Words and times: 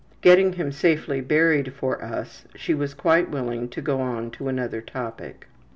Getting 0.21 0.53
him 0.53 0.71
safely 0.71 1.21
buried 1.21 1.73
for 1.75 2.03
us, 2.03 2.45
she 2.55 2.73
was 2.73 2.95
quite 2.95 3.29
willing 3.29 3.69
to 3.69 3.83
go 3.83 4.01
on 4.01 4.31
to 4.31 4.47
another 4.47 4.81
topic. 4.81 5.45